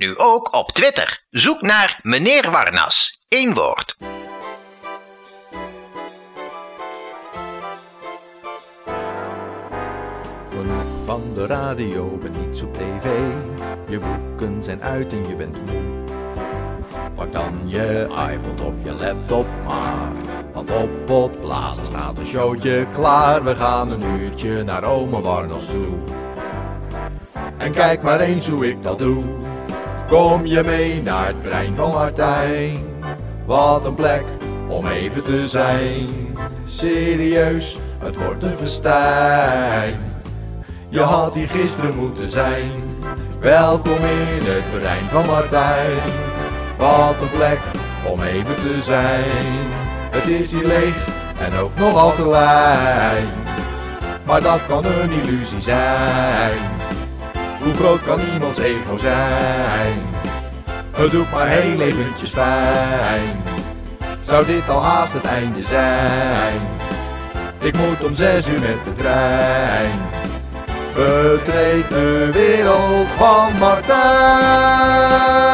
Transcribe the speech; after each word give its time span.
Nu 0.00 0.18
ook 0.18 0.56
op 0.56 0.72
Twitter. 0.72 1.24
Zoek 1.30 1.60
naar 1.60 1.98
meneer 2.02 2.50
Warnas. 2.50 3.20
Eén 3.28 3.54
woord. 3.54 3.96
Van 11.04 11.22
de 11.34 11.46
radio, 11.46 12.18
ben 12.18 12.46
niets 12.46 12.62
op 12.62 12.74
tv. 12.74 13.04
Je 13.88 13.98
boeken 13.98 14.62
zijn 14.62 14.82
uit 14.82 15.12
en 15.12 15.28
je 15.28 15.36
bent 15.36 15.66
moe. 15.66 16.04
Pak 17.14 17.32
dan 17.32 17.62
je 17.64 18.06
iPod 18.32 18.60
of 18.60 18.84
je 18.84 18.92
laptop 18.92 19.46
maar. 19.66 20.12
Want 20.52 20.70
op 20.70 21.06
Potblazen 21.06 21.86
staat 21.86 22.18
een 22.18 22.26
showtje 22.26 22.86
klaar. 22.92 23.44
We 23.44 23.56
gaan 23.56 23.90
een 23.90 24.20
uurtje 24.20 24.62
naar 24.62 24.84
Ome 24.84 25.20
Warnels 25.20 25.66
toe. 25.66 25.98
En 27.58 27.72
kijk 27.72 28.02
maar 28.02 28.20
eens 28.20 28.48
hoe 28.48 28.68
ik 28.68 28.82
dat 28.82 28.98
doe. 28.98 29.24
Kom 30.10 30.46
je 30.46 30.62
mee 30.62 31.02
naar 31.02 31.26
het 31.26 31.42
brein 31.42 31.76
van 31.76 31.90
Martijn? 31.90 32.76
Wat 33.46 33.86
een 33.86 33.94
plek 33.94 34.24
om 34.68 34.86
even 34.86 35.22
te 35.22 35.48
zijn. 35.48 36.08
Serieus, 36.64 37.78
het 37.98 38.16
wordt 38.16 38.42
een 38.42 38.58
festijn. 38.58 40.00
Je 40.88 41.00
had 41.00 41.34
hier 41.34 41.48
gisteren 41.48 41.96
moeten 41.96 42.30
zijn. 42.30 42.70
Welkom 43.40 43.92
in 43.96 44.42
het 44.42 44.80
brein 44.80 45.04
van 45.10 45.26
Martijn. 45.26 45.98
Wat 46.78 47.14
een 47.20 47.36
plek 47.36 47.60
om 48.04 48.22
even 48.22 48.54
te 48.54 48.82
zijn. 48.82 49.56
Het 50.10 50.26
is 50.26 50.52
hier 50.52 50.66
leeg 50.66 51.06
en 51.38 51.58
ook 51.58 51.76
nogal 51.76 52.10
klein. 52.10 53.28
Maar 54.26 54.42
dat 54.42 54.60
kan 54.66 54.84
een 54.84 55.10
illusie 55.10 55.60
zijn. 55.60 56.79
Hoe 57.62 57.74
groot 57.74 58.02
kan 58.02 58.20
iemands 58.32 58.58
ego 58.58 58.96
zijn? 58.96 59.98
Het 60.90 61.10
doet 61.10 61.30
maar 61.30 61.48
heel 61.48 61.80
eventjes 61.80 62.30
pijn. 62.30 63.42
Zou 64.20 64.46
dit 64.46 64.68
al 64.68 64.82
haast 64.82 65.12
het 65.12 65.24
einde 65.24 65.64
zijn? 65.64 66.60
Ik 67.58 67.76
moet 67.76 68.04
om 68.04 68.14
zes 68.14 68.48
uur 68.48 68.60
met 68.60 68.84
de 68.84 68.92
trein. 68.96 69.98
Betreed 70.94 71.88
de 71.88 72.30
wereld 72.32 73.08
van 73.16 73.58
Martijn. 73.58 75.49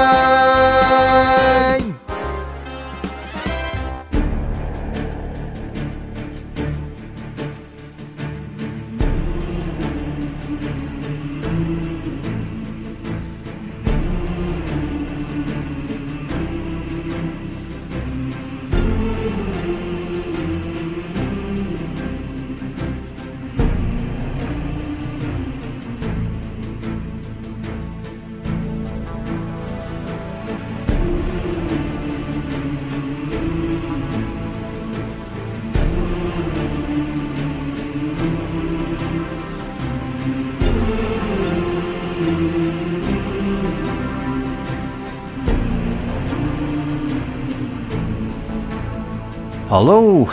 Hallo, 49.67 50.27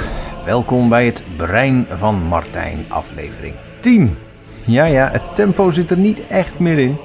welkom 0.45 0.89
bij 0.89 1.06
het 1.06 1.23
Brein 1.38 1.88
van 1.89 2.16
Martijn, 2.16 2.86
aflevering 2.88 3.55
10. 3.80 4.17
Ja, 4.66 4.86
ja, 4.86 5.10
het 5.11 5.36
tempo 5.36 5.71
zit 5.71 5.92
er 5.92 5.98
niet 5.98 6.27
echt 6.27 6.60
meer 6.60 6.77
in. 6.77 6.98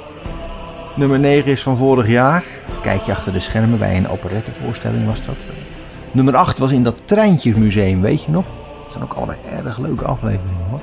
Nummer 0.96 1.18
9 1.18 1.50
is 1.50 1.62
van 1.62 1.76
vorig 1.76 2.08
jaar. 2.08 2.44
Kijk 2.82 3.02
je 3.02 3.12
achter 3.12 3.32
de 3.32 3.38
schermen 3.38 3.78
bij 3.78 3.96
een 3.96 4.08
operettevoorstelling 4.08 5.06
was 5.06 5.24
dat. 5.24 5.36
Nummer 6.12 6.36
8 6.36 6.58
was 6.58 6.72
in 6.72 6.82
dat 6.82 7.02
treintjesmuseum, 7.04 8.00
weet 8.00 8.24
je 8.24 8.30
nog? 8.30 8.44
Dat 8.82 8.92
zijn 8.92 9.04
ook 9.04 9.12
allebei 9.12 9.38
erg 9.50 9.78
leuke 9.78 10.04
afleveringen 10.04 10.64
hoor. 10.70 10.80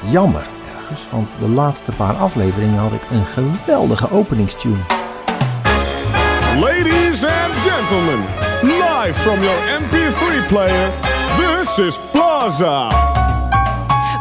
Jammer 0.10 0.46
ergens, 0.80 1.08
want 1.12 1.28
de 1.40 1.48
laatste 1.48 1.92
paar 1.92 2.14
afleveringen 2.14 2.80
had 2.80 2.92
ik 2.92 3.02
een 3.12 3.26
geweldige 3.26 4.12
openingstune. 4.12 4.84
Ladies 6.60 7.24
and 7.24 7.54
gentlemen, 7.68 8.20
live 8.62 9.14
from 9.14 9.40
your 9.40 9.60
MP3 9.82 10.48
player, 10.48 10.92
this 11.38 11.78
is 11.78 12.00
Plaza. 12.12 12.88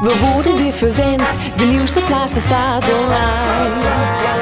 We 0.00 0.32
worden 0.32 0.56
weer 0.56 0.72
verwend, 0.72 1.28
de 1.56 1.64
nieuwste 1.64 2.00
plaatsen 2.00 2.40
staat 2.40 2.84
online. 2.92 4.39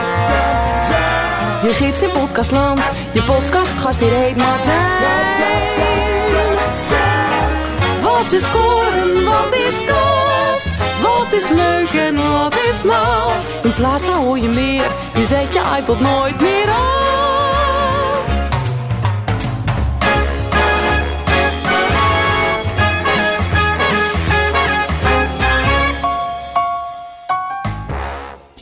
Je 1.63 1.73
gids 1.73 2.03
in 2.03 2.11
podcastland, 2.11 2.81
je 3.13 3.23
podcastgast 3.23 4.01
hier 4.01 4.13
heet 4.13 4.37
Martijn. 4.37 5.03
Wat 8.03 8.33
is 8.33 8.43
scoren, 8.43 9.25
wat 9.25 9.55
is 9.55 9.77
tof, 9.87 10.65
wat 11.03 11.33
is 11.33 11.49
leuk 11.49 11.93
en 11.93 12.31
wat 12.33 12.55
is 12.55 12.83
maf. 12.83 13.63
In 13.63 13.73
Plaza 13.73 14.13
hoor 14.13 14.39
je 14.39 14.49
meer, 14.49 14.91
je 15.15 15.25
zet 15.25 15.53
je 15.53 15.63
iPod 15.79 16.01
nooit 16.01 16.41
meer 16.41 16.69
af. 16.69 17.07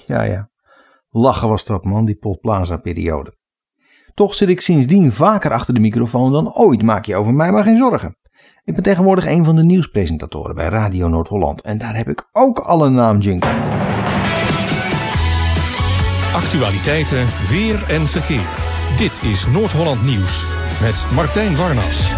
Ja, 0.07 0.23
ja. 0.23 0.49
Lachen 1.11 1.49
was 1.49 1.69
erop, 1.69 1.85
man, 1.85 2.05
die 2.05 2.17
Potplaza-periode. 2.19 3.37
Toch 4.15 4.35
zit 4.35 4.49
ik 4.49 4.61
sindsdien 4.61 5.13
vaker 5.13 5.53
achter 5.53 5.75
de 5.75 5.81
microfoon 5.81 6.33
dan 6.33 6.55
ooit. 6.55 6.83
Maak 6.83 7.05
je 7.05 7.17
over 7.17 7.35
mij 7.35 7.53
maar 7.53 7.63
geen 7.63 7.77
zorgen. 7.77 8.17
Ik 8.65 8.75
ben 8.75 8.83
tegenwoordig 8.83 9.27
een 9.27 9.45
van 9.45 9.57
de 9.57 9.65
nieuwspresentatoren 9.65 10.55
bij 10.55 10.69
Radio 10.69 11.09
Noord-Holland. 11.09 11.63
En 11.63 11.79
daar 11.79 11.97
heb 11.97 12.09
ik 12.09 12.29
ook 12.33 12.59
al 12.59 12.87
een 12.87 12.95
naamjingle. 12.95 13.51
Actualiteiten, 16.35 17.27
weer 17.49 17.91
en 17.91 18.07
verkeer. 18.07 18.49
Dit 18.97 19.23
is 19.23 19.47
Noord-Holland 19.47 20.05
Nieuws 20.05 20.47
met 20.81 21.07
Martijn 21.15 21.57
Warnas. 21.57 22.15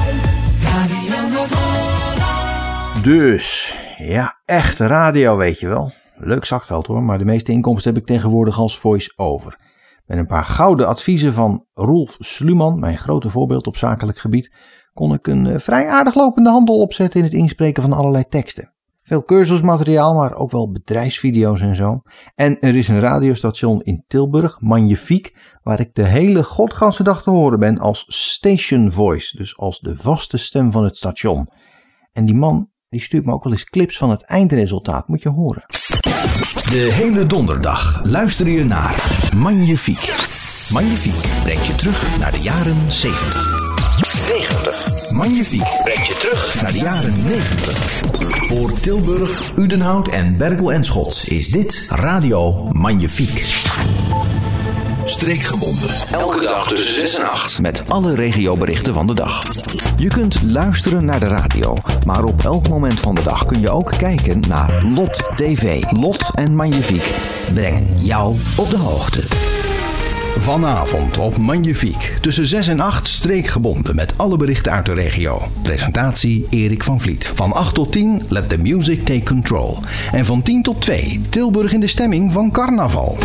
Dus, 3.02 3.76
ja, 3.98 4.40
echte 4.44 4.86
radio 4.86 5.36
weet 5.36 5.60
je 5.60 5.68
wel. 5.68 5.92
Leuk 6.20 6.44
zakgeld 6.44 6.86
hoor, 6.86 7.02
maar 7.02 7.18
de 7.18 7.24
meeste 7.24 7.52
inkomsten 7.52 7.92
heb 7.92 8.02
ik 8.02 8.06
tegenwoordig 8.06 8.58
als 8.58 8.78
voice-over. 8.78 9.58
Met 10.06 10.18
een 10.18 10.26
paar 10.26 10.44
gouden 10.44 10.86
adviezen 10.86 11.34
van 11.34 11.64
Rolf 11.74 12.16
Sluman, 12.18 12.78
mijn 12.78 12.98
grote 12.98 13.30
voorbeeld 13.30 13.66
op 13.66 13.76
zakelijk 13.76 14.18
gebied, 14.18 14.52
kon 14.92 15.12
ik 15.12 15.26
een 15.26 15.46
eh, 15.46 15.58
vrij 15.58 15.88
aardig 15.88 16.14
lopende 16.14 16.50
handel 16.50 16.80
opzetten 16.80 17.20
in 17.20 17.26
het 17.26 17.34
inspreken 17.34 17.82
van 17.82 17.92
allerlei 17.92 18.24
teksten. 18.28 18.72
Veel 19.02 19.24
cursusmateriaal, 19.24 20.14
maar 20.14 20.34
ook 20.34 20.50
wel 20.50 20.70
bedrijfsvideo's 20.70 21.60
en 21.60 21.74
zo. 21.74 22.00
En 22.34 22.60
er 22.60 22.76
is 22.76 22.88
een 22.88 23.00
radiostation 23.00 23.82
in 23.82 24.04
Tilburg, 24.06 24.60
Magnifiek, 24.60 25.58
waar 25.62 25.80
ik 25.80 25.94
de 25.94 26.04
hele 26.04 26.44
godganse 26.44 27.02
dag 27.02 27.22
te 27.22 27.30
horen 27.30 27.58
ben 27.58 27.78
als 27.78 28.04
station 28.08 28.92
voice, 28.92 29.36
dus 29.36 29.58
als 29.58 29.80
de 29.80 29.96
vaste 29.96 30.36
stem 30.36 30.72
van 30.72 30.84
het 30.84 30.96
station. 30.96 31.48
En 32.12 32.24
die 32.24 32.34
man, 32.34 32.70
die 32.88 33.00
stuurt 33.00 33.24
me 33.24 33.32
ook 33.32 33.44
wel 33.44 33.52
eens 33.52 33.64
clips 33.64 33.96
van 33.96 34.10
het 34.10 34.22
eindresultaat, 34.22 35.08
moet 35.08 35.22
je 35.22 35.28
horen. 35.28 35.64
De 36.70 36.88
hele 36.92 37.26
donderdag 37.26 38.00
luister 38.04 38.48
je 38.48 38.64
naar 38.64 39.04
Magnifiek. 39.36 40.14
Magnifiek 40.72 41.28
brengt 41.42 41.66
je 41.66 41.74
terug 41.74 42.18
naar 42.18 42.32
de 42.32 42.40
jaren 42.40 42.92
70. 42.92 43.66
90. 44.28 45.10
Magnifiek 45.12 45.80
brengt 45.82 46.06
je 46.06 46.14
terug 46.20 46.62
naar 46.62 46.72
de 46.72 46.78
jaren 46.78 47.22
90. 47.22 47.78
Voor 48.46 48.80
Tilburg, 48.80 49.56
Udenhout 49.56 50.08
en 50.08 50.36
Berkel 50.36 50.72
en 50.72 50.84
Schot 50.84 51.24
is 51.26 51.48
dit 51.48 51.86
Radio 51.90 52.68
Magnifiek. 52.72 53.66
Streekgebonden. 55.08 55.90
Elke 56.12 56.40
dag 56.40 56.68
tussen 56.68 56.94
6 56.94 57.18
en 57.18 57.30
8. 57.30 57.60
Met 57.60 57.90
alle 57.90 58.14
regioberichten 58.14 58.94
van 58.94 59.06
de 59.06 59.14
dag. 59.14 59.42
Je 59.96 60.08
kunt 60.08 60.42
luisteren 60.42 61.04
naar 61.04 61.20
de 61.20 61.26
radio, 61.26 61.76
maar 62.06 62.24
op 62.24 62.42
elk 62.42 62.68
moment 62.68 63.00
van 63.00 63.14
de 63.14 63.22
dag 63.22 63.44
kun 63.44 63.60
je 63.60 63.70
ook 63.70 63.92
kijken 63.98 64.40
naar 64.48 64.84
Lot 64.94 65.22
TV. 65.34 65.82
Lot 65.90 66.30
en 66.34 66.54
Magnifiek 66.54 67.14
brengen 67.54 68.04
jou 68.04 68.36
op 68.56 68.70
de 68.70 68.76
hoogte. 68.76 69.22
Vanavond 70.38 71.18
op 71.18 71.38
Magnifiek. 71.38 72.16
Tussen 72.20 72.46
6 72.46 72.68
en 72.68 72.80
8 72.80 73.06
streekgebonden 73.06 73.94
met 73.94 74.14
alle 74.16 74.36
berichten 74.36 74.72
uit 74.72 74.86
de 74.86 74.94
regio. 74.94 75.42
Presentatie 75.62 76.46
Erik 76.50 76.84
van 76.84 77.00
Vliet. 77.00 77.32
Van 77.34 77.52
8 77.52 77.74
tot 77.74 77.92
10 77.92 78.22
Let 78.28 78.48
the 78.48 78.58
Music 78.58 79.04
Take 79.04 79.24
Control. 79.24 79.78
En 80.12 80.26
van 80.26 80.42
10 80.42 80.62
tot 80.62 80.80
2 80.80 81.20
Tilburg 81.28 81.72
in 81.72 81.80
de 81.80 81.86
stemming 81.86 82.32
van 82.32 82.50
carnaval. 82.50 83.18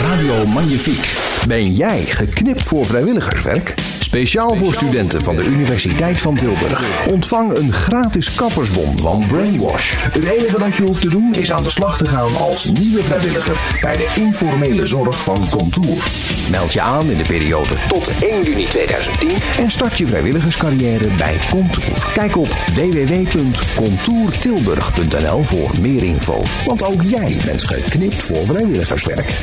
Radio 0.00 0.46
Magnifiek. 0.46 1.14
Ben 1.48 1.74
jij 1.74 2.04
geknipt 2.04 2.62
voor 2.62 2.86
vrijwilligerswerk? 2.86 3.74
Speciaal 4.10 4.56
voor 4.56 4.74
studenten 4.74 5.22
van 5.22 5.36
de 5.36 5.44
Universiteit 5.44 6.20
van 6.20 6.34
Tilburg. 6.34 7.08
Ontvang 7.08 7.56
een 7.56 7.72
gratis 7.72 8.34
kappersbon 8.34 8.98
van 8.98 9.26
Brainwash. 9.26 9.94
Het 9.96 10.24
enige 10.24 10.58
dat 10.58 10.76
je 10.76 10.82
hoeft 10.82 11.00
te 11.00 11.08
doen 11.08 11.34
is 11.34 11.52
aan 11.52 11.62
de 11.62 11.70
slag 11.70 11.98
te 11.98 12.06
gaan 12.06 12.36
als 12.36 12.64
nieuwe 12.64 13.02
vrijwilliger 13.02 13.78
bij 13.80 13.96
de 13.96 14.12
informele 14.16 14.86
zorg 14.86 15.22
van 15.22 15.48
Contour. 15.48 16.04
Meld 16.50 16.72
je 16.72 16.80
aan 16.80 17.10
in 17.10 17.16
de 17.16 17.24
periode 17.26 17.74
tot 17.88 18.10
1 18.22 18.42
juni 18.42 18.64
2010 18.64 19.30
en 19.58 19.70
start 19.70 19.98
je 19.98 20.06
vrijwilligerscarrière 20.06 21.14
bij 21.16 21.38
Contour. 21.50 22.10
Kijk 22.12 22.36
op 22.36 22.48
www.contourtilburg.nl 22.74 25.42
voor 25.42 25.70
meer 25.80 26.02
info. 26.02 26.42
Want 26.64 26.82
ook 26.82 27.02
jij 27.02 27.36
bent 27.44 27.62
geknipt 27.62 28.22
voor 28.22 28.46
vrijwilligerswerk. 28.46 29.38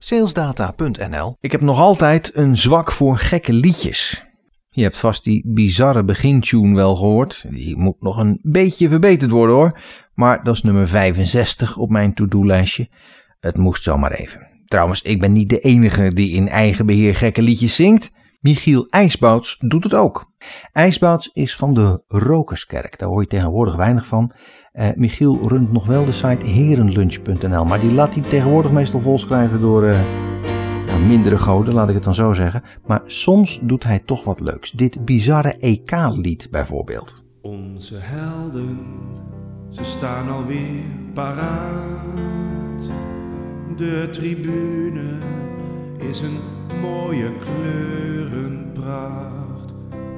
Salesdata.nl 0.08 1.38
Ik 1.40 1.52
heb 1.52 1.62
nog 1.62 1.80
altijd 1.80 2.36
een 2.36 2.58
zwak 2.58 2.92
voor 2.92 3.18
gekke 3.18 3.54
liedjes. 3.54 4.26
Je 4.70 4.84
hebt 4.84 4.98
vast 4.98 5.24
die 5.24 5.44
bizarre 5.48 6.04
begintune 6.04 6.76
wel 6.76 6.96
gehoord. 6.96 7.46
Die 7.50 7.78
moet 7.78 8.02
nog 8.02 8.18
een 8.18 8.40
beetje 8.42 8.90
verbeterd 8.90 9.32
worden 9.32 9.56
hoor. 9.56 9.80
Maar 10.14 10.44
dat 10.44 10.56
is 10.56 10.62
nummer 10.62 10.88
65 10.88 11.78
op 11.78 11.90
mijn 11.90 12.14
to-do-lijstje. 12.14 12.90
Het 13.40 13.58
moest 13.58 13.84
zomaar 13.84 14.12
even. 14.12 14.48
Trouwens, 14.66 15.02
ik 15.02 15.20
ben 15.20 15.34
niet 15.34 15.50
de 15.50 15.60
enige 15.60 16.14
die 16.14 16.36
in 16.36 16.48
eigen 16.48 16.86
beheer 16.86 17.16
gekke 17.16 17.42
liedjes 17.42 17.76
zingt. 17.76 18.12
Michiel 18.40 18.88
IJsbouts 18.90 19.58
doet 19.60 19.84
het 19.84 19.94
ook. 19.94 20.32
IJsbouts 20.72 21.30
is 21.34 21.56
van 21.56 21.74
de 21.74 22.04
Rokerskerk. 22.08 23.00
Daar 23.00 23.10
hoor 23.10 23.22
je 23.22 23.28
tegenwoordig 23.28 23.76
weinig 23.76 24.06
van. 24.06 24.34
Uh, 24.78 24.88
Michiel 24.96 25.48
runt 25.48 25.72
nog 25.72 25.86
wel 25.86 26.06
de 26.06 26.12
site 26.12 26.46
herenlunch.nl, 26.46 27.66
maar 27.66 27.80
die 27.80 27.92
laat 27.92 28.14
hij 28.14 28.24
tegenwoordig 28.24 28.72
meestal 28.72 29.00
volschrijven 29.00 29.62
door 29.62 29.84
uh, 29.84 30.00
nou, 30.86 31.00
mindere 31.00 31.38
goden, 31.38 31.74
laat 31.74 31.90
ik 31.90 31.96
het 31.96 32.04
dan 32.04 32.14
zo 32.14 32.34
zeggen. 32.34 32.64
Maar 32.86 33.02
soms 33.06 33.60
doet 33.62 33.84
hij 33.84 34.00
toch 34.00 34.24
wat 34.24 34.40
leuks. 34.40 34.72
Dit 34.72 35.06
bizarre 35.06 35.58
EK-lied 35.58 36.48
bijvoorbeeld. 36.52 37.24
Onze 37.42 37.96
helden, 37.98 38.80
ze 39.70 39.84
staan 39.84 40.30
alweer 40.30 40.84
paraat. 41.14 42.92
De 43.78 44.08
tribune 44.12 45.18
is 45.98 46.22
een 46.22 46.40
mooie 46.82 47.32
kleurenpracht. 47.40 49.74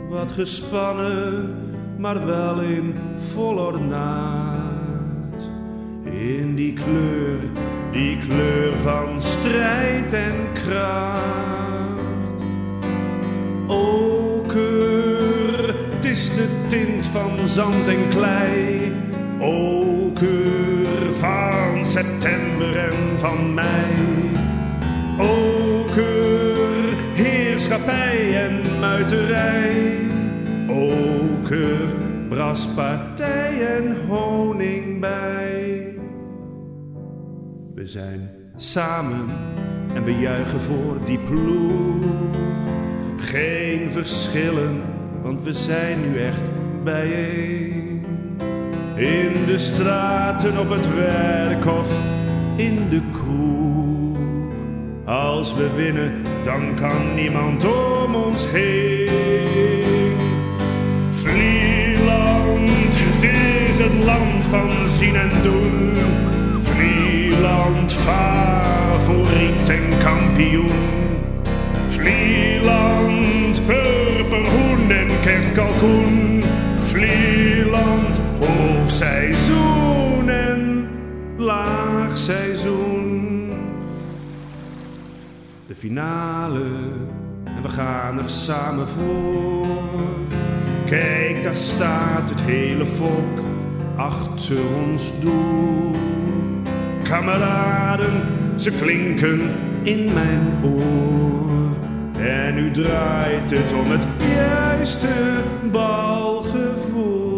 Wat 0.10 0.32
gespannen 0.32 1.69
maar 2.00 2.25
wel 2.25 2.60
in 2.62 2.96
vol 3.34 3.57
ornaat. 3.57 5.50
In 6.04 6.56
die 6.56 6.74
kleur, 6.74 7.40
die 7.92 8.18
kleur 8.28 8.74
van 8.78 9.22
strijd 9.22 10.13
en 10.13 10.34
kracht. 10.54 12.44
Oker, 13.68 14.56
het 15.68 16.06
is 16.06 16.36
de 16.36 16.48
tint 16.68 17.06
van 17.06 17.48
zand 17.48 17.88
en 17.88 18.10
klei. 18.10 18.92
Oker 19.40 21.13
van 21.13 21.86
september 21.86 22.78
en 22.78 23.18
van 23.18 23.54
mei. 23.54 23.95
Oker, 25.18 26.90
heerschappij 27.13 28.48
en 28.48 28.80
muiterij. 28.80 30.00
Oker, 31.50 31.96
braspartij 32.28 33.78
en 33.78 34.06
honing 34.07 35.00
bij. 35.00 35.94
We 37.74 37.86
zijn 37.86 38.30
samen 38.56 39.28
en 39.94 40.04
we 40.04 40.19
juichen 40.19 40.62
voor 40.62 40.98
die 41.04 41.19
ploeg. 41.19 42.06
Geen 43.18 43.92
verschillen, 43.92 44.81
want 45.22 45.44
we 45.44 45.54
zijn 45.54 46.12
nu 46.12 46.19
echt 46.19 46.44
bijeen. 46.84 48.06
In 48.95 49.45
de 49.45 49.57
straten, 49.57 50.60
op 50.60 50.69
het 50.69 50.94
werk 50.95 51.66
of 51.66 52.04
in 52.56 52.90
de 52.90 53.02
kroeg. 53.12 54.18
Als 55.06 55.56
we 55.56 55.69
winnen, 55.75 56.24
dan 56.44 56.75
kan 56.75 57.13
niemand 57.16 57.66
om 57.66 58.16
ons 58.16 58.45
heen. 58.52 59.10
Vlieland, 61.30 62.98
het 62.98 63.24
is 63.24 63.78
het 63.78 64.04
land 64.04 64.45
van 64.45 64.88
zien 64.88 65.16
en 65.16 65.31
doen. 65.44 65.95
Vlieland, 66.62 67.94
favoriet 67.94 69.69
en 69.69 69.98
kampioen. 70.04 70.88
Vlieland, 71.88 73.66
purperhoen 73.66 74.92
en 74.92 75.07
kerstkalkoen. 75.21 76.44
Vlieland, 76.81 78.19
hoogseizoen 78.40 80.30
en 80.30 80.88
laagseizoen. 81.38 83.52
De 85.68 85.76
finale 85.76 86.66
en 87.44 87.62
we 87.62 87.69
gaan 87.69 88.18
er 88.18 88.30
samen 88.30 88.88
voor. 88.88 90.39
Kijk, 90.90 91.44
daar 91.44 91.56
staat 91.56 92.30
het 92.30 92.42
hele 92.42 92.86
volk 92.86 93.40
achter 93.96 94.58
ons 94.88 95.12
doel. 95.19 95.96
Kameraden, 97.04 98.22
ze 98.56 98.72
klinken 98.72 99.56
in 99.84 100.14
mijn 100.14 100.48
oor. 100.64 101.78
En 102.22 102.56
nu 102.56 102.72
draait 102.72 103.50
het 103.50 103.74
om 103.74 103.92
het 103.92 104.06
juiste 104.36 105.44
balgevoel. 105.72 107.31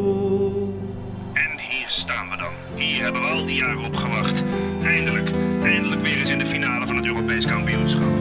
En 1.33 1.51
hier 1.57 1.87
staan 1.87 2.29
we 2.29 2.37
dan. 2.37 2.53
Hier 2.75 3.03
hebben 3.03 3.21
we 3.21 3.27
al 3.27 3.45
die 3.45 3.55
jaren 3.55 3.83
op 3.83 3.95
gewacht. 3.95 4.43
Eindelijk, 4.83 5.31
eindelijk 5.63 6.01
weer 6.01 6.17
eens 6.17 6.29
in 6.29 6.39
de 6.39 6.45
finale 6.45 6.87
van 6.87 6.95
het 6.95 7.05
Europees 7.05 7.45
kampioenschap. 7.45 8.11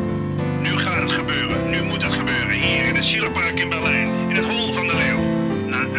Nu 0.63 0.77
gaat 0.77 1.03
het 1.03 1.11
gebeuren, 1.11 1.71
nu 1.71 1.83
moet 1.83 2.03
het 2.03 2.13
gebeuren. 2.13 2.51
Hier 2.51 2.85
in 2.85 2.95
het 2.95 3.05
Schillerpark 3.05 3.61
in 3.61 3.69
Berlijn, 3.69 4.09
in 4.29 4.37
het 4.37 4.45
Hol 4.45 4.73
van 4.73 4.87
de 4.87 4.95
Leeuw. 4.95 5.20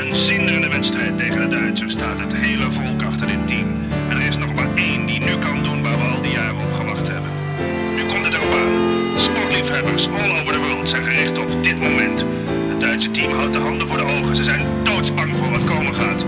Een 0.02 0.16
zinderende 0.16 0.70
wedstrijd 0.70 1.18
tegen 1.18 1.42
de 1.42 1.48
Duitsers 1.48 1.94
staat 1.94 2.20
het 2.20 2.34
hele 2.36 2.72
volk 2.72 3.02
achter 3.02 3.28
dit 3.28 3.48
team. 3.48 3.68
En 4.10 4.18
er 4.18 4.28
is 4.28 4.38
nog 4.38 4.54
maar 4.54 4.68
één 4.76 5.06
die 5.06 5.20
nu 5.20 5.38
kan 5.38 5.64
doen 5.64 5.82
waar 5.82 5.98
we 5.98 6.04
al 6.04 6.22
die 6.22 6.32
jaren 6.32 6.56
op 6.56 6.74
gewacht 6.74 7.08
hebben. 7.08 7.30
Nu 7.96 8.06
komt 8.06 8.26
het 8.26 8.34
erop 8.34 8.54
aan. 8.54 8.72
Sportliefhebbers 9.20 10.08
all 10.08 10.40
over 10.40 10.54
the 10.54 10.60
world 10.60 10.90
zijn 10.90 11.04
gericht 11.04 11.38
op 11.38 11.64
dit 11.64 11.80
moment. 11.80 12.26
Het 12.70 12.80
Duitse 12.80 13.12
team 13.12 13.32
houdt 13.32 13.54
de 13.54 13.60
handen 13.60 13.88
voor 13.88 13.98
de 13.98 14.04
ogen. 14.04 14.36
Ze 14.36 14.44
zijn 14.44 14.66
doodsbang 14.84 15.36
voor 15.38 15.52
wat 15.52 15.64
komen 15.64 15.94
gaat. 15.94 16.26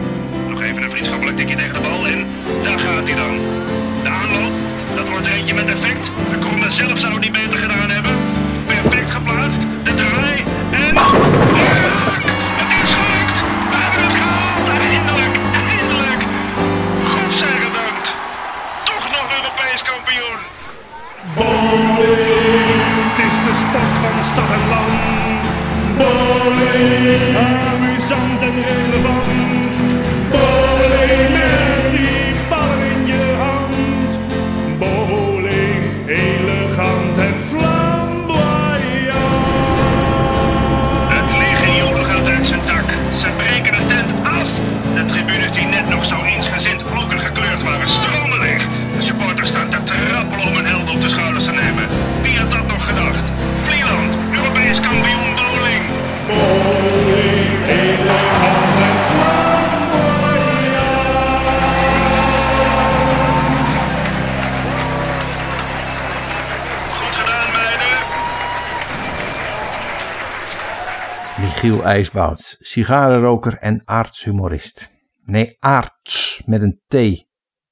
Nog 0.50 0.62
even 0.62 0.84
een 0.84 0.92
vriendschappelijk 0.92 1.38
tikje 1.38 1.56
tegen 1.56 1.74
de 1.74 1.82
bal 1.82 2.08
en 2.08 2.26
daar 2.64 2.80
gaat 2.80 3.08
hij 3.08 3.18
dan. 3.18 3.43
Michiel 71.40 71.84
IJsbouts, 71.84 72.56
sigarenroker 72.60 73.58
en 73.58 73.82
aartshumorist. 73.86 74.90
Nee, 75.24 75.56
aarts 75.60 76.44
met 76.46 76.62
een 76.62 76.82
T. 76.88 77.26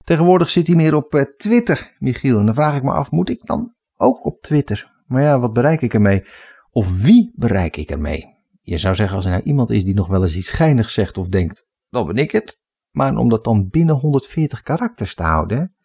Tegenwoordig 0.04 0.50
zit 0.50 0.68
hij 0.68 0.76
meer 0.76 0.96
op 0.96 1.14
eh, 1.14 1.24
Twitter, 1.38 1.96
Michiel. 2.00 2.40
En 2.40 2.46
dan 2.46 2.56
vraag 2.56 2.76
ik 2.76 2.84
me 2.84 2.92
af, 2.92 3.12
moet 3.12 3.30
ik 3.30 3.46
dan 3.46 3.76
ook 3.96 4.26
op 4.26 4.42
Twitter? 4.42 4.92
Maar 5.06 5.22
ja, 5.22 5.40
wat 5.40 5.54
bereik 5.54 5.82
ik 5.82 5.94
ermee? 5.94 6.24
Of 6.72 7.02
wie 7.02 7.32
bereik 7.36 7.78
ik 7.78 7.90
ermee? 7.90 8.26
Je 8.62 8.78
zou 8.78 8.96
zeggen, 8.96 9.16
als 9.16 9.26
er 9.26 9.32
nou 9.32 9.44
iemand 9.44 9.70
is 9.70 9.86
die 9.86 9.96
nog 9.96 10.08
wel 10.08 10.24
eens 10.24 10.36
iets 10.36 10.48
schijnigs 10.48 10.94
zegt 10.94 11.18
of 11.18 11.28
denkt, 11.28 11.66
dan 11.90 12.08
ben 12.08 12.16
ik 12.16 12.32
het. 12.32 12.60
Maar 12.92 13.16
om 13.16 13.30
dat 13.30 13.44
dan 13.44 13.70
binnen 13.70 13.96
140 13.96 14.62
karakters 14.62 15.16
te 15.16 15.24
houden, 15.24 15.76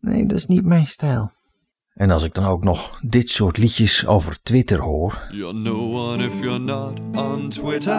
nee, 0.00 0.26
dat 0.26 0.36
is 0.36 0.46
niet 0.46 0.64
mijn 0.64 0.86
stijl. 0.86 1.30
En 1.98 2.10
als 2.10 2.22
ik 2.24 2.34
dan 2.34 2.44
ook 2.44 2.64
nog 2.64 3.00
dit 3.02 3.30
soort 3.30 3.56
liedjes 3.58 4.06
over 4.06 4.38
Twitter 4.42 4.80
hoor, 4.80 5.28
You're 5.30 5.58
no 5.58 5.90
one 5.92 6.24
if 6.24 6.32
you're 6.40 6.58
not 6.58 7.00
on 7.16 7.50
Twitter. 7.50 7.92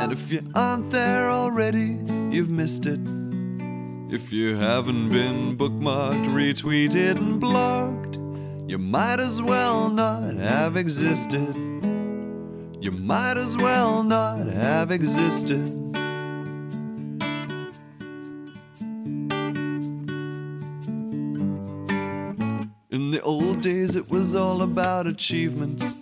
And 0.00 0.12
if 0.12 0.30
you 0.30 0.42
aren't 0.52 0.90
there 0.90 1.28
already, 1.30 2.00
you've 2.30 2.50
missed 2.50 2.86
it. 2.86 3.00
If 4.08 4.30
you 4.30 4.56
haven't 4.56 5.08
been 5.08 5.56
bookmarked, 5.56 6.26
retweeted, 6.34 7.18
and 7.18 7.40
blogged, 7.40 8.16
you 8.66 8.78
might 8.78 9.20
as 9.20 9.42
well 9.42 9.90
not 9.90 10.36
have 10.36 10.80
existed. 10.80 11.54
You 12.80 12.92
might 12.92 13.36
as 13.36 13.56
well 13.56 14.02
not 14.04 14.46
have 14.46 14.94
existed. 14.94 15.85
Days, 23.66 23.96
it 23.96 24.08
was 24.08 24.36
all 24.36 24.62
about 24.62 25.08
achievements. 25.08 26.00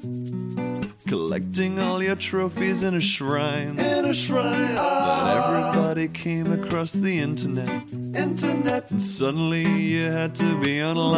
Collecting 1.08 1.80
all 1.80 2.02
your 2.02 2.14
trophies 2.14 2.82
in 2.82 2.92
a 2.92 3.00
shrine. 3.00 3.78
In 3.78 4.04
a 4.04 4.12
shrine. 4.12 4.74
Then 4.74 5.28
everybody 5.38 6.08
came 6.08 6.52
across 6.52 6.92
the 6.92 7.16
internet. 7.18 7.70
Internet. 8.14 8.90
And 8.90 9.00
suddenly 9.00 9.64
you 9.64 10.02
had 10.12 10.36
to 10.36 10.60
be 10.60 10.82
online. 10.82 11.14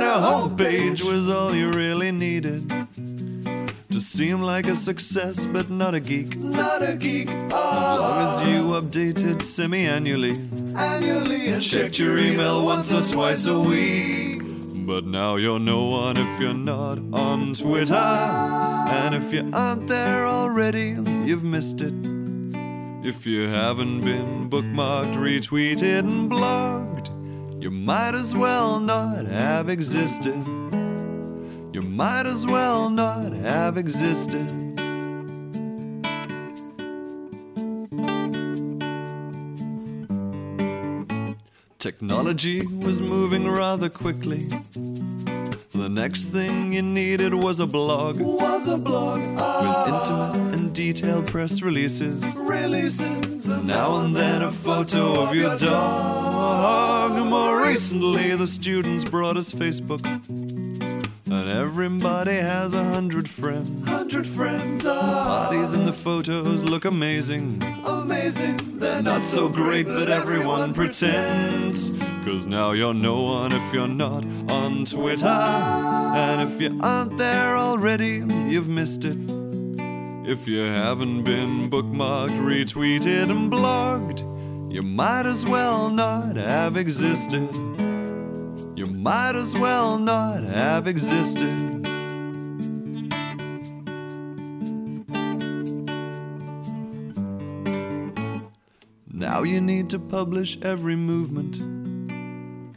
A 0.00 0.16
homepage 0.30 1.02
was 1.02 1.28
all 1.28 1.52
you 1.52 1.70
really 1.70 2.12
needed. 2.12 2.60
To 3.90 4.00
seem 4.00 4.42
like 4.42 4.68
a 4.68 4.76
success, 4.76 5.44
but 5.44 5.70
not 5.70 5.94
a 5.94 6.00
geek. 6.00 6.36
Not 6.36 6.82
a 6.82 6.96
geek. 6.96 7.30
As 7.30 7.52
ah. 7.52 7.96
long 8.00 8.18
as 8.28 8.48
you 8.48 8.60
updated 8.80 9.42
semi 9.42 9.86
annually. 9.86 10.34
Annually. 10.76 11.48
And 11.48 11.60
checked 11.60 11.98
your 11.98 12.16
email 12.18 12.64
once 12.64 12.92
or 12.92 13.02
twice 13.02 13.46
a 13.46 13.58
week. 13.58 14.27
But 14.88 15.04
now 15.04 15.36
you're 15.36 15.58
no 15.58 15.84
one 15.84 16.16
if 16.16 16.40
you're 16.40 16.54
not 16.54 16.98
on 17.12 17.52
Twitter. 17.52 17.92
And 17.94 19.14
if 19.14 19.30
you 19.34 19.50
aren't 19.52 19.86
there 19.86 20.26
already, 20.26 20.96
you've 21.26 21.44
missed 21.44 21.82
it. 21.82 21.92
If 23.06 23.26
you 23.26 23.48
haven't 23.48 24.00
been 24.00 24.48
bookmarked, 24.48 25.14
retweeted, 25.14 25.98
and 25.98 26.30
blogged, 26.30 27.10
you 27.62 27.70
might 27.70 28.14
as 28.14 28.34
well 28.34 28.80
not 28.80 29.26
have 29.26 29.68
existed. 29.68 30.42
You 31.74 31.82
might 31.82 32.24
as 32.24 32.46
well 32.46 32.88
not 32.88 33.34
have 33.34 33.76
existed. 33.76 34.77
Technology 41.78 42.66
was 42.66 43.00
moving 43.00 43.48
rather 43.48 43.88
quickly. 43.88 44.38
The 45.70 45.88
next 45.88 46.24
thing 46.24 46.72
you 46.72 46.82
needed 46.82 47.32
was 47.32 47.60
a 47.60 47.66
blog. 47.66 48.18
Was 48.18 48.66
a 48.66 48.76
blog 48.76 49.20
with 49.20 49.38
intimate 49.94 50.58
and 50.58 50.74
detailed 50.74 51.28
press 51.28 51.62
releases. 51.62 52.24
Releases. 52.36 53.46
Now 53.62 53.98
and 53.98 54.16
then 54.16 54.42
a 54.42 54.50
photo 54.50 55.22
of 55.22 55.36
your 55.36 55.56
dog. 55.56 57.24
More 57.28 57.64
recently, 57.64 58.34
the 58.34 58.48
students 58.48 59.04
brought 59.04 59.36
us 59.36 59.52
Facebook. 59.52 60.02
And 61.30 61.50
everybody 61.50 62.36
has 62.36 62.72
a 62.72 62.82
hundred 62.82 63.28
friends. 63.28 63.84
Hundred 63.84 64.26
friends. 64.26 64.84
The 64.84 64.94
parties 64.94 65.74
and 65.74 65.86
the 65.86 65.92
photos 65.92 66.64
look 66.64 66.86
amazing. 66.86 67.62
Amazing. 67.84 68.56
They're 68.78 69.02
not 69.02 69.24
so 69.24 69.50
great, 69.50 69.86
but 69.86 70.08
everyone 70.08 70.72
pretends. 70.72 72.02
Cause 72.24 72.46
now 72.46 72.72
you're 72.72 72.94
no 72.94 73.22
one 73.22 73.52
if 73.52 73.74
you're 73.74 73.88
not 73.88 74.24
on 74.50 74.86
Twitter. 74.86 75.26
And 75.26 76.50
if 76.50 76.60
you 76.60 76.78
aren't 76.82 77.18
there 77.18 77.56
already, 77.56 78.22
you've 78.48 78.68
missed 78.68 79.04
it. 79.04 79.18
If 80.26 80.48
you 80.48 80.60
haven't 80.60 81.24
been 81.24 81.68
bookmarked, 81.68 82.38
retweeted, 82.38 83.30
and 83.30 83.52
blogged, 83.52 84.20
you 84.72 84.82
might 84.82 85.26
as 85.26 85.44
well 85.44 85.90
not 85.90 86.36
have 86.36 86.76
existed. 86.76 87.48
Might 88.98 89.36
as 89.36 89.54
well 89.56 89.96
not 89.96 90.42
have 90.42 90.88
existed. 90.88 91.46
Now 99.12 99.44
you 99.44 99.60
need 99.60 99.88
to 99.90 100.00
publish 100.00 100.58
every 100.62 100.96
movement 100.96 101.58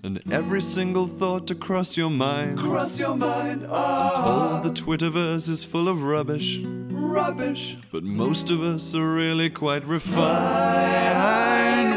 and 0.04 0.22
every 0.32 0.62
single 0.62 1.08
thought 1.08 1.48
to 1.48 1.56
cross 1.56 1.98
your 1.98 2.12
mind. 2.12 2.60
Cross 2.60 3.00
your 3.00 3.18
mind. 3.18 3.66
Ah. 3.68 4.14
I'm 4.14 4.62
told 4.62 4.76
the 4.76 4.82
Twitterverse 4.82 5.50
is 5.50 5.64
full 5.64 5.90
of 5.90 6.04
rubbish. 6.04 6.60
Rubbish. 6.92 7.78
But 7.92 8.04
most 8.04 8.52
of 8.52 8.62
us 8.62 8.94
are 8.94 9.12
really 9.12 9.50
quite 9.50 9.84
refined. 9.86 10.38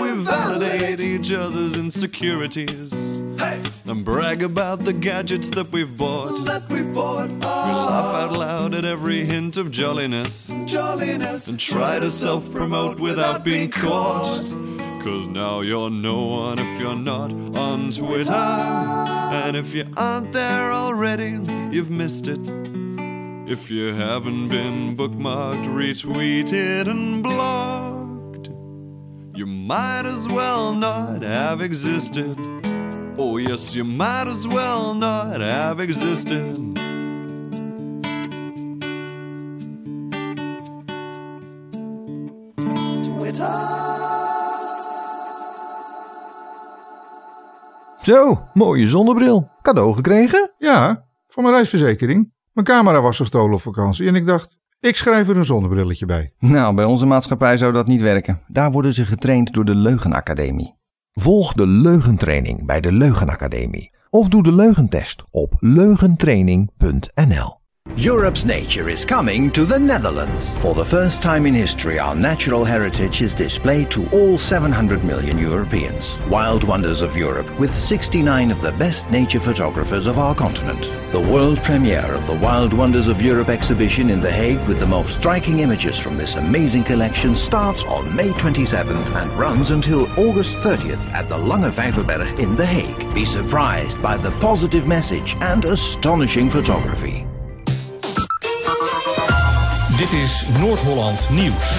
We 0.00 0.24
validate 0.24 1.00
each 1.00 1.30
other's 1.30 1.76
insecurities. 1.76 3.13
And 3.86 4.04
brag 4.04 4.42
about 4.42 4.80
the 4.80 4.92
gadgets 4.92 5.50
that 5.50 5.70
we've 5.70 5.96
bought. 5.96 6.44
That 6.46 6.66
we've 6.72 6.92
bought. 6.92 7.28
We 7.28 7.36
laugh 7.36 8.30
out 8.30 8.36
loud 8.38 8.74
at 8.74 8.84
every 8.84 9.24
hint 9.24 9.56
of 9.56 9.70
jolliness. 9.70 10.50
Jolliness. 10.66 11.48
And 11.48 11.60
try 11.60 11.98
to 11.98 12.10
self 12.10 12.50
promote 12.50 12.98
without 12.98 13.44
being 13.44 13.70
caught. 13.70 14.44
Cause 15.04 15.28
now 15.28 15.60
you're 15.60 15.90
no 15.90 16.24
one 16.24 16.58
if 16.58 16.80
you're 16.80 16.96
not 16.96 17.30
on 17.56 17.90
Twitter. 17.90 18.32
And 18.32 19.54
if 19.54 19.74
you 19.74 19.84
aren't 19.98 20.32
there 20.32 20.72
already, 20.72 21.38
you've 21.70 21.90
missed 21.90 22.26
it. 22.26 22.40
If 23.50 23.70
you 23.70 23.94
haven't 23.94 24.48
been 24.48 24.96
bookmarked, 24.96 25.66
retweeted, 25.66 26.88
and 26.88 27.22
blogged, 27.22 28.48
you 29.36 29.44
might 29.44 30.06
as 30.06 30.26
well 30.28 30.74
not 30.74 31.20
have 31.20 31.60
existed. 31.60 32.38
Oh, 33.16 33.38
yes, 33.38 33.72
you 33.72 33.84
might 33.84 34.26
as 34.26 34.46
well 34.46 34.94
not 34.94 35.40
have 35.40 35.82
existed. 35.82 36.58
Zo, 48.00 48.48
mooie 48.54 48.88
zonnebril. 48.88 49.50
Cadeau 49.62 49.94
gekregen? 49.94 50.52
Ja, 50.58 51.06
voor 51.26 51.42
mijn 51.42 51.54
reisverzekering. 51.54 52.32
Mijn 52.52 52.66
camera 52.66 53.00
was 53.00 53.16
gestolen 53.16 53.54
op 53.54 53.60
vakantie 53.60 54.06
en 54.06 54.14
ik 54.14 54.26
dacht, 54.26 54.56
ik 54.80 54.96
schrijf 54.96 55.28
er 55.28 55.36
een 55.36 55.44
zonnebrilletje 55.44 56.06
bij. 56.06 56.32
Nou, 56.38 56.74
bij 56.74 56.84
onze 56.84 57.06
maatschappij 57.06 57.56
zou 57.56 57.72
dat 57.72 57.86
niet 57.86 58.00
werken. 58.00 58.40
Daar 58.46 58.72
worden 58.72 58.92
ze 58.92 59.04
getraind 59.04 59.52
door 59.52 59.64
de 59.64 59.74
Leugenacademie. 59.74 60.82
Volg 61.20 61.52
de 61.52 61.66
leugentraining 61.66 62.66
bij 62.66 62.80
de 62.80 62.92
Leugenacademie. 62.92 63.92
Of 64.10 64.28
doe 64.28 64.42
de 64.42 64.52
leugentest 64.52 65.24
op 65.30 65.54
leugentraining.nl. 65.58 67.63
Europe's 67.96 68.44
nature 68.44 68.88
is 68.88 69.04
coming 69.04 69.52
to 69.52 69.64
the 69.64 69.78
Netherlands. 69.78 70.50
For 70.60 70.74
the 70.74 70.84
first 70.84 71.22
time 71.22 71.46
in 71.46 71.54
history, 71.54 72.00
our 72.00 72.14
natural 72.14 72.64
heritage 72.64 73.22
is 73.22 73.36
displayed 73.36 73.88
to 73.92 74.08
all 74.08 74.36
700 74.36 75.04
million 75.04 75.38
Europeans. 75.38 76.18
Wild 76.28 76.64
Wonders 76.64 77.02
of 77.02 77.16
Europe, 77.16 77.46
with 77.58 77.74
69 77.74 78.50
of 78.50 78.60
the 78.60 78.72
best 78.72 79.08
nature 79.10 79.38
photographers 79.38 80.08
of 80.08 80.18
our 80.18 80.34
continent. 80.34 80.92
The 81.12 81.20
world 81.20 81.62
premiere 81.62 82.12
of 82.12 82.26
the 82.26 82.34
Wild 82.34 82.72
Wonders 82.72 83.06
of 83.06 83.22
Europe 83.22 83.48
exhibition 83.48 84.10
in 84.10 84.20
The 84.20 84.32
Hague, 84.32 84.66
with 84.66 84.80
the 84.80 84.86
most 84.86 85.14
striking 85.14 85.60
images 85.60 85.96
from 85.96 86.16
this 86.16 86.34
amazing 86.34 86.84
collection, 86.84 87.36
starts 87.36 87.84
on 87.84 88.14
May 88.16 88.30
27th 88.30 89.14
and 89.14 89.32
runs 89.34 89.70
until 89.70 90.10
August 90.18 90.56
30th 90.56 91.12
at 91.12 91.28
the 91.28 91.38
Lange 91.38 91.70
Vijverberg 91.70 92.38
in 92.40 92.56
The 92.56 92.66
Hague. 92.66 93.14
Be 93.14 93.24
surprised 93.24 94.02
by 94.02 94.16
the 94.16 94.32
positive 94.40 94.88
message 94.88 95.36
and 95.40 95.64
astonishing 95.64 96.50
photography. 96.50 97.23
Dit 99.96 100.12
is 100.12 100.44
Noord-Holland 100.58 101.30
Nieuws. 101.30 101.72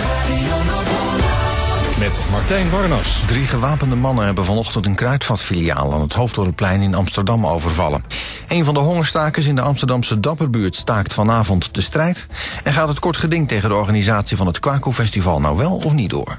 Met 1.99 2.23
Martijn 2.31 2.69
Warnas. 2.69 3.23
Drie 3.25 3.47
gewapende 3.47 3.95
mannen 3.95 4.25
hebben 4.25 4.45
vanochtend 4.45 4.85
een 4.85 4.95
kruidvatfiliaal 4.95 5.93
aan 5.93 6.01
het 6.01 6.13
Hoofddorpplein 6.13 6.81
in 6.81 6.95
Amsterdam 6.95 7.47
overvallen. 7.47 8.03
Een 8.47 8.65
van 8.65 8.73
de 8.73 8.79
hongerstakers 8.79 9.45
in 9.45 9.55
de 9.55 9.61
Amsterdamse 9.61 10.19
Dapperbuurt 10.19 10.75
staakt 10.75 11.13
vanavond 11.13 11.73
de 11.73 11.81
strijd 11.81 12.27
en 12.63 12.73
gaat 12.73 12.87
het 12.87 12.99
kort 12.99 13.17
geding 13.17 13.47
tegen 13.47 13.69
de 13.69 13.75
organisatie 13.75 14.37
van 14.37 14.47
het 14.47 14.59
Kwaku 14.59 14.91
Festival 14.91 15.41
nou 15.41 15.57
wel 15.57 15.75
of 15.75 15.93
niet 15.93 16.09
door. 16.09 16.37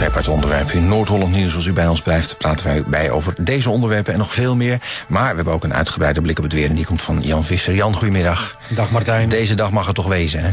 Apart 0.00 0.28
onderwerp 0.28 0.70
in 0.70 0.88
Noord-Holland 0.88 1.32
Nieuws. 1.32 1.54
Als 1.54 1.66
u 1.66 1.72
bij 1.72 1.88
ons 1.88 2.02
blijft, 2.02 2.38
praten 2.38 2.66
wij 2.66 2.84
bij 2.86 3.10
over 3.10 3.44
deze 3.44 3.70
onderwerpen 3.70 4.12
en 4.12 4.18
nog 4.18 4.34
veel 4.34 4.56
meer. 4.56 5.04
Maar 5.08 5.28
we 5.28 5.36
hebben 5.36 5.54
ook 5.54 5.64
een 5.64 5.74
uitgebreide 5.74 6.20
blik 6.20 6.38
op 6.38 6.44
het 6.44 6.52
weer 6.52 6.68
en 6.68 6.74
die 6.74 6.86
komt 6.86 7.02
van 7.02 7.20
Jan 7.20 7.44
Visser. 7.44 7.74
Jan, 7.74 7.94
goedemiddag. 7.94 8.58
Dag 8.74 8.90
Martijn. 8.90 9.28
Deze 9.28 9.54
dag 9.54 9.70
mag 9.70 9.86
het 9.86 9.94
toch 9.94 10.06
wezen, 10.06 10.42
hè? 10.42 10.50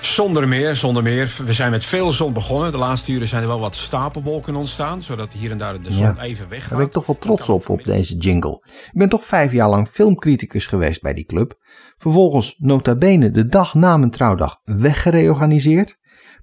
Zonder 0.00 0.48
meer, 0.48 0.76
zonder 0.76 1.02
meer. 1.02 1.34
We 1.44 1.52
zijn 1.52 1.70
met 1.70 1.84
veel 1.84 2.10
zon 2.10 2.32
begonnen. 2.32 2.72
De 2.72 2.78
laatste 2.78 3.12
uren 3.12 3.28
zijn 3.28 3.42
er 3.42 3.48
wel 3.48 3.60
wat 3.60 3.74
stapelwolken 3.74 4.56
ontstaan, 4.56 5.02
zodat 5.02 5.32
hier 5.32 5.50
en 5.50 5.58
daar 5.58 5.82
de 5.82 5.92
zon 5.92 6.20
even 6.20 6.48
weggaat. 6.48 6.68
Daar 6.68 6.78
ben 6.78 6.86
ik 6.86 6.92
toch 6.92 7.06
wel 7.06 7.18
trots 7.18 7.48
op, 7.48 7.68
op 7.68 7.84
deze 7.84 8.16
jingle. 8.16 8.64
Ik 8.66 8.98
ben 8.98 9.08
toch 9.08 9.26
vijf 9.26 9.52
jaar 9.52 9.68
lang 9.68 9.88
filmcriticus 9.92 10.66
geweest 10.66 11.02
bij 11.02 11.14
die 11.14 11.24
club. 11.24 11.54
Vervolgens 11.98 12.54
nota 12.58 12.96
bene 12.96 13.30
de 13.30 13.46
dag 13.46 13.74
na 13.74 13.96
mijn 13.96 14.10
trouwdag 14.10 14.60
weggereorganiseerd. 14.64 16.00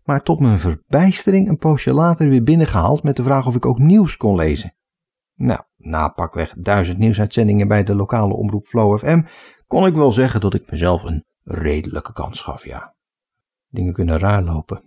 Maar 0.09 0.23
tot 0.23 0.39
mijn 0.39 0.59
verbijstering 0.59 1.47
een 1.49 1.57
poosje 1.57 1.93
later 1.93 2.29
weer 2.29 2.43
binnengehaald 2.43 3.03
met 3.03 3.15
de 3.15 3.23
vraag 3.23 3.47
of 3.47 3.55
ik 3.55 3.65
ook 3.65 3.79
nieuws 3.79 4.17
kon 4.17 4.35
lezen. 4.35 4.75
Nou, 5.35 5.59
na 5.77 6.07
pakweg 6.07 6.53
duizend 6.57 6.97
nieuwsuitzendingen 6.97 7.67
bij 7.67 7.83
de 7.83 7.95
lokale 7.95 8.33
omroep 8.33 8.65
Flow 8.65 8.99
FM 8.99 9.21
kon 9.67 9.85
ik 9.85 9.93
wel 9.93 10.11
zeggen 10.11 10.41
dat 10.41 10.53
ik 10.53 10.71
mezelf 10.71 11.03
een 11.03 11.25
redelijke 11.43 12.13
kans 12.13 12.41
gaf, 12.41 12.65
ja. 12.65 12.95
Dingen 13.67 13.93
kunnen 13.93 14.19
raar 14.19 14.43
lopen. 14.43 14.83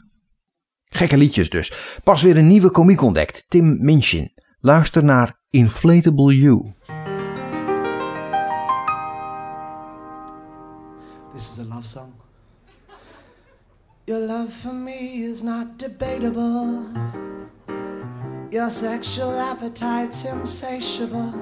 Gekke 0.85 1.17
liedjes 1.17 1.51
dus. 1.51 1.73
Pas 2.05 2.23
weer 2.23 2.37
een 2.37 2.47
nieuwe 2.47 2.71
komiek 2.71 3.03
ontdekt, 3.03 3.45
Tim 3.49 3.85
Minchin. 3.85 4.33
Luister 4.59 5.05
naar 5.05 5.39
Inflatable 5.51 6.39
You. 6.39 6.73
This 11.41 11.53
is 11.53 11.59
a 11.61 11.65
love 11.71 11.87
song. 11.87 12.13
Your 14.07 14.19
love 14.19 14.53
for 14.53 14.75
me 14.75 15.23
is 15.23 15.43
not 15.43 15.79
debatable. 15.79 16.87
Your 18.51 18.69
sexual 18.69 19.41
appetite's 19.41 20.27
insatiable. 20.27 21.33